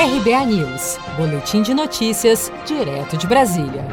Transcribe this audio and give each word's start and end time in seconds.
RBA 0.00 0.46
News, 0.46 0.96
Boletim 1.16 1.60
de 1.60 1.74
Notícias, 1.74 2.52
direto 2.64 3.16
de 3.16 3.26
Brasília. 3.26 3.84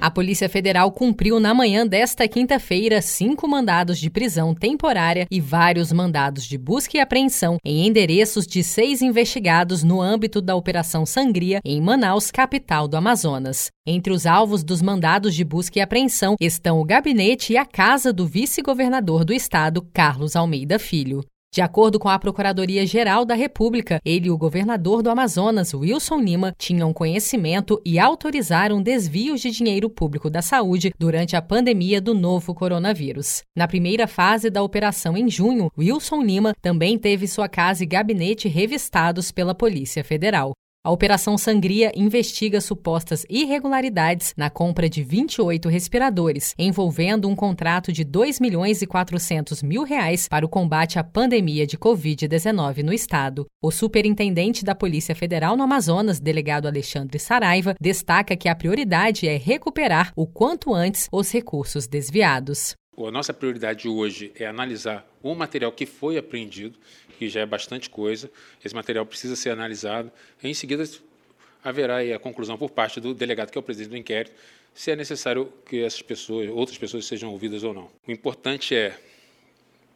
A 0.00 0.10
Polícia 0.10 0.48
Federal 0.48 0.90
cumpriu 0.90 1.38
na 1.38 1.52
manhã 1.52 1.86
desta 1.86 2.26
quinta-feira 2.26 3.02
cinco 3.02 3.46
mandados 3.46 3.98
de 3.98 4.08
prisão 4.08 4.54
temporária 4.54 5.26
e 5.30 5.38
vários 5.38 5.92
mandados 5.92 6.46
de 6.46 6.56
busca 6.56 6.96
e 6.96 7.00
apreensão 7.00 7.58
em 7.62 7.86
endereços 7.86 8.46
de 8.46 8.64
seis 8.64 9.02
investigados 9.02 9.82
no 9.82 10.00
âmbito 10.00 10.40
da 10.40 10.56
Operação 10.56 11.04
Sangria 11.04 11.60
em 11.66 11.82
Manaus, 11.82 12.30
capital 12.30 12.88
do 12.88 12.96
Amazonas. 12.96 13.68
Entre 13.86 14.14
os 14.14 14.24
alvos 14.24 14.64
dos 14.64 14.80
mandados 14.80 15.34
de 15.34 15.44
busca 15.44 15.78
e 15.78 15.82
apreensão 15.82 16.34
estão 16.40 16.80
o 16.80 16.84
gabinete 16.84 17.52
e 17.52 17.58
a 17.58 17.66
casa 17.66 18.10
do 18.10 18.26
vice-governador 18.26 19.22
do 19.22 19.34
estado, 19.34 19.86
Carlos 19.92 20.34
Almeida 20.34 20.78
Filho. 20.78 21.22
De 21.52 21.60
acordo 21.60 21.98
com 21.98 22.08
a 22.08 22.16
Procuradoria-Geral 22.16 23.24
da 23.24 23.34
República, 23.34 24.00
ele 24.04 24.28
e 24.28 24.30
o 24.30 24.38
governador 24.38 25.02
do 25.02 25.10
Amazonas, 25.10 25.74
Wilson 25.74 26.20
Lima, 26.20 26.54
tinham 26.56 26.92
conhecimento 26.92 27.82
e 27.84 27.98
autorizaram 27.98 28.80
desvios 28.80 29.40
de 29.40 29.50
dinheiro 29.50 29.90
público 29.90 30.30
da 30.30 30.42
saúde 30.42 30.92
durante 30.96 31.34
a 31.34 31.42
pandemia 31.42 32.00
do 32.00 32.14
novo 32.14 32.54
coronavírus. 32.54 33.42
Na 33.56 33.66
primeira 33.66 34.06
fase 34.06 34.48
da 34.48 34.62
operação 34.62 35.16
em 35.16 35.28
junho, 35.28 35.72
Wilson 35.76 36.22
Lima 36.22 36.54
também 36.62 36.96
teve 36.96 37.26
sua 37.26 37.48
casa 37.48 37.82
e 37.82 37.86
gabinete 37.86 38.46
revistados 38.46 39.32
pela 39.32 39.52
Polícia 39.52 40.04
Federal. 40.04 40.52
A 40.82 40.90
Operação 40.90 41.36
Sangria 41.36 41.92
investiga 41.94 42.58
supostas 42.58 43.26
irregularidades 43.28 44.32
na 44.34 44.48
compra 44.48 44.88
de 44.88 45.02
28 45.02 45.68
respiradores, 45.68 46.54
envolvendo 46.58 47.28
um 47.28 47.36
contrato 47.36 47.92
de 47.92 48.02
2 48.02 48.40
milhões 48.40 48.80
e 48.80 48.86
400 48.86 49.62
mil 49.62 49.84
reais 49.84 50.26
para 50.26 50.46
o 50.46 50.48
combate 50.48 50.98
à 50.98 51.04
pandemia 51.04 51.66
de 51.66 51.76
Covid-19 51.76 52.82
no 52.82 52.94
estado. 52.94 53.44
O 53.62 53.70
superintendente 53.70 54.64
da 54.64 54.74
Polícia 54.74 55.14
Federal 55.14 55.54
no 55.54 55.64
Amazonas, 55.64 56.18
delegado 56.18 56.66
Alexandre 56.66 57.18
Saraiva, 57.18 57.74
destaca 57.78 58.34
que 58.34 58.48
a 58.48 58.54
prioridade 58.54 59.28
é 59.28 59.36
recuperar 59.36 60.14
o 60.16 60.26
quanto 60.26 60.72
antes 60.72 61.08
os 61.12 61.30
recursos 61.30 61.86
desviados. 61.86 62.74
A 63.06 63.10
nossa 63.10 63.32
prioridade 63.32 63.88
hoje 63.88 64.32
é 64.34 64.46
analisar 64.46 65.06
o 65.22 65.34
material 65.34 65.72
que 65.72 65.86
foi 65.86 66.18
apreendido, 66.18 66.78
que 67.18 67.28
já 67.28 67.40
é 67.40 67.46
bastante 67.46 67.88
coisa. 67.88 68.30
Esse 68.64 68.74
material 68.74 69.06
precisa 69.06 69.36
ser 69.36 69.50
analisado. 69.50 70.10
Em 70.42 70.52
seguida, 70.54 70.84
haverá 71.62 71.98
a 72.00 72.18
conclusão 72.18 72.56
por 72.58 72.70
parte 72.70 73.00
do 73.00 73.14
delegado, 73.14 73.50
que 73.50 73.58
é 73.58 73.60
o 73.60 73.62
presidente 73.62 73.90
do 73.90 73.96
inquérito, 73.96 74.34
se 74.74 74.90
é 74.90 74.96
necessário 74.96 75.52
que 75.66 75.82
essas 75.82 76.02
pessoas, 76.02 76.48
outras 76.50 76.78
pessoas 76.78 77.04
sejam 77.06 77.30
ouvidas 77.30 77.62
ou 77.64 77.74
não. 77.74 77.90
O 78.06 78.10
importante 78.10 78.74
é 78.74 78.98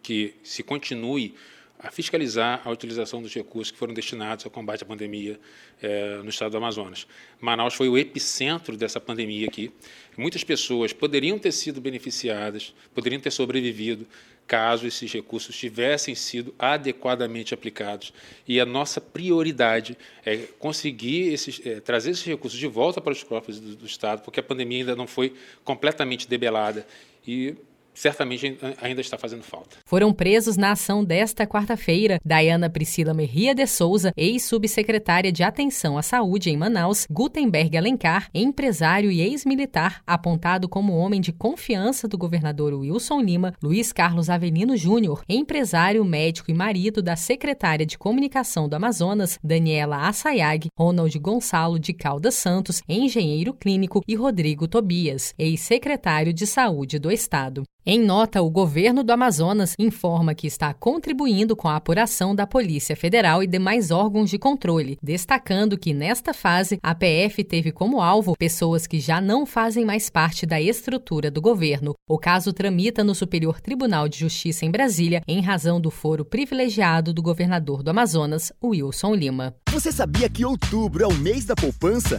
que 0.02 0.34
se 0.42 0.62
continue 0.62 1.34
a 1.78 1.90
fiscalizar 1.90 2.62
a 2.64 2.70
utilização 2.70 3.20
dos 3.20 3.34
recursos 3.34 3.70
que 3.70 3.78
foram 3.78 3.92
destinados 3.92 4.44
ao 4.44 4.50
combate 4.50 4.82
à 4.82 4.86
pandemia 4.86 5.38
é, 5.82 6.16
no 6.22 6.30
estado 6.30 6.52
do 6.52 6.56
Amazonas. 6.56 7.06
Manaus 7.40 7.74
foi 7.74 7.88
o 7.88 7.98
epicentro 7.98 8.76
dessa 8.76 9.00
pandemia 9.00 9.46
aqui. 9.46 9.70
Muitas 10.16 10.42
pessoas 10.42 10.92
poderiam 10.92 11.38
ter 11.38 11.52
sido 11.52 11.80
beneficiadas, 11.80 12.74
poderiam 12.94 13.20
ter 13.20 13.30
sobrevivido 13.30 14.06
caso 14.46 14.86
esses 14.86 15.10
recursos 15.12 15.56
tivessem 15.56 16.14
sido 16.14 16.54
adequadamente 16.58 17.54
aplicados. 17.54 18.12
E 18.46 18.60
a 18.60 18.66
nossa 18.66 19.00
prioridade 19.00 19.96
é 20.24 20.36
conseguir 20.58 21.32
esses, 21.32 21.60
é, 21.66 21.80
trazer 21.80 22.10
esses 22.10 22.24
recursos 22.24 22.58
de 22.58 22.66
volta 22.66 23.00
para 23.00 23.12
os 23.12 23.22
cofres 23.22 23.58
do, 23.58 23.76
do 23.76 23.86
Estado, 23.86 24.22
porque 24.22 24.40
a 24.40 24.42
pandemia 24.42 24.80
ainda 24.80 24.96
não 24.96 25.06
foi 25.06 25.34
completamente 25.64 26.28
debelada. 26.28 26.86
E 27.26 27.54
certamente 27.94 28.58
ainda 28.82 29.00
está 29.00 29.16
fazendo 29.16 29.42
falta. 29.42 29.76
Foram 29.86 30.12
presos 30.12 30.56
na 30.56 30.72
ação 30.72 31.04
desta 31.04 31.46
quarta-feira 31.46 32.18
Diana 32.24 32.68
Priscila 32.68 33.14
Merria 33.14 33.54
de 33.54 33.66
Souza, 33.66 34.12
ex-subsecretária 34.16 35.30
de 35.32 35.42
Atenção 35.42 35.96
à 35.96 36.02
Saúde 36.02 36.50
em 36.50 36.56
Manaus, 36.56 37.06
Gutenberg 37.10 37.76
Alencar, 37.76 38.28
empresário 38.34 39.10
e 39.10 39.20
ex-militar, 39.20 40.02
apontado 40.06 40.68
como 40.68 40.96
homem 40.96 41.20
de 41.20 41.32
confiança 41.32 42.08
do 42.08 42.18
governador 42.18 42.74
Wilson 42.74 43.20
Lima, 43.20 43.54
Luiz 43.62 43.92
Carlos 43.92 44.28
Avelino 44.28 44.76
Júnior, 44.76 45.22
empresário, 45.28 46.04
médico 46.04 46.50
e 46.50 46.54
marido 46.54 47.02
da 47.02 47.16
secretária 47.16 47.86
de 47.86 47.96
Comunicação 47.96 48.68
do 48.68 48.74
Amazonas, 48.74 49.38
Daniela 49.42 50.08
Assayag, 50.08 50.68
Ronald 50.76 51.16
Gonçalo 51.18 51.78
de 51.78 51.92
Caldas 51.92 52.34
Santos, 52.34 52.82
engenheiro 52.88 53.54
clínico, 53.54 54.02
e 54.06 54.14
Rodrigo 54.14 54.66
Tobias, 54.66 55.34
ex-secretário 55.38 56.32
de 56.32 56.46
Saúde 56.46 56.98
do 56.98 57.10
Estado. 57.10 57.62
Em 57.86 58.00
nota, 58.00 58.40
o 58.40 58.48
governo 58.48 59.04
do 59.04 59.10
Amazonas 59.10 59.74
informa 59.78 60.34
que 60.34 60.46
está 60.46 60.72
contribuindo 60.72 61.54
com 61.54 61.68
a 61.68 61.76
apuração 61.76 62.34
da 62.34 62.46
Polícia 62.46 62.96
Federal 62.96 63.42
e 63.42 63.46
demais 63.46 63.90
órgãos 63.90 64.30
de 64.30 64.38
controle, 64.38 64.98
destacando 65.02 65.76
que 65.76 65.92
nesta 65.92 66.32
fase 66.32 66.78
a 66.82 66.94
PF 66.94 67.44
teve 67.44 67.70
como 67.70 68.00
alvo 68.00 68.34
pessoas 68.38 68.86
que 68.86 68.98
já 68.98 69.20
não 69.20 69.44
fazem 69.44 69.84
mais 69.84 70.08
parte 70.08 70.46
da 70.46 70.58
estrutura 70.58 71.30
do 71.30 71.42
governo. 71.42 71.92
O 72.08 72.18
caso 72.18 72.54
tramita 72.54 73.04
no 73.04 73.14
Superior 73.14 73.60
Tribunal 73.60 74.08
de 74.08 74.18
Justiça 74.18 74.64
em 74.64 74.70
Brasília 74.70 75.20
em 75.28 75.42
razão 75.42 75.78
do 75.78 75.90
foro 75.90 76.24
privilegiado 76.24 77.12
do 77.12 77.20
governador 77.20 77.82
do 77.82 77.90
Amazonas, 77.90 78.50
Wilson 78.64 79.14
Lima. 79.14 79.54
Você 79.70 79.92
sabia 79.92 80.30
que 80.30 80.42
outubro 80.42 81.04
é 81.04 81.06
o 81.06 81.12
mês 81.12 81.44
da 81.44 81.54
poupança? 81.54 82.18